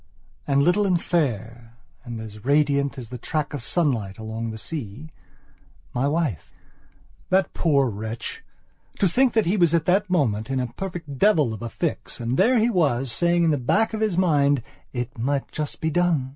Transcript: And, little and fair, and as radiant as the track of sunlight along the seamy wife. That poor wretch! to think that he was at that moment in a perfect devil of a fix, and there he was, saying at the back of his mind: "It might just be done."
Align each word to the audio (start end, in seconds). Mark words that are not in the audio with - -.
And, 0.47 0.63
little 0.63 0.87
and 0.87 0.99
fair, 0.99 1.77
and 2.03 2.19
as 2.19 2.43
radiant 2.43 2.97
as 2.97 3.09
the 3.09 3.19
track 3.19 3.53
of 3.53 3.61
sunlight 3.61 4.17
along 4.17 4.49
the 4.49 4.57
seamy 4.57 5.11
wife. 5.93 6.51
That 7.29 7.53
poor 7.53 7.87
wretch! 7.87 8.43
to 8.97 9.07
think 9.07 9.33
that 9.33 9.45
he 9.45 9.57
was 9.57 9.75
at 9.75 9.85
that 9.85 10.09
moment 10.09 10.49
in 10.49 10.59
a 10.59 10.73
perfect 10.73 11.19
devil 11.19 11.53
of 11.53 11.61
a 11.61 11.69
fix, 11.69 12.19
and 12.19 12.35
there 12.35 12.57
he 12.57 12.71
was, 12.71 13.11
saying 13.11 13.45
at 13.45 13.51
the 13.51 13.57
back 13.59 13.93
of 13.93 14.01
his 14.01 14.17
mind: 14.17 14.63
"It 14.91 15.19
might 15.19 15.51
just 15.51 15.79
be 15.81 15.91
done." 15.91 16.29